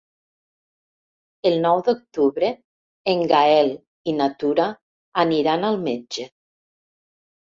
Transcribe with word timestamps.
El 1.49 1.57
nou 1.65 1.81
d'octubre 1.89 2.49
en 3.13 3.21
Gaël 3.31 3.69
i 4.13 4.15
na 4.21 4.29
Tura 4.45 4.65
aniran 5.25 5.69
al 5.69 5.77
metge. 5.85 6.27